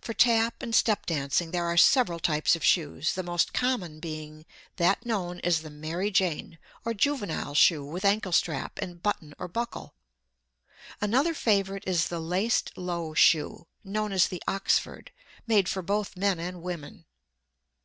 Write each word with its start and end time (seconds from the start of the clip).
For 0.00 0.12
tap 0.14 0.64
and 0.64 0.74
step 0.74 1.06
dancing 1.06 1.52
there 1.52 1.66
are 1.66 1.76
several 1.76 2.18
types 2.18 2.56
of 2.56 2.64
shoes, 2.64 3.12
the 3.12 3.22
most 3.22 3.52
common 3.52 4.00
being 4.00 4.46
that 4.78 5.06
known 5.06 5.38
as 5.44 5.60
the 5.62 5.70
"Mary 5.70 6.10
Jane" 6.10 6.58
or 6.84 6.92
juvenile 6.92 7.54
shoe 7.54 7.84
with 7.84 8.04
ankle 8.04 8.32
strap 8.32 8.80
and 8.82 9.00
button 9.00 9.32
or 9.38 9.46
buckle. 9.46 9.94
Another 11.00 11.34
favorite 11.34 11.84
is 11.86 12.08
the 12.08 12.18
laced 12.18 12.76
low 12.76 13.14
shoe, 13.14 13.68
known 13.84 14.10
as 14.10 14.26
the 14.26 14.42
oxford, 14.48 15.12
made 15.46 15.68
for 15.68 15.82
both 15.82 16.16
men 16.16 16.40
and 16.40 16.60
women. 16.60 17.04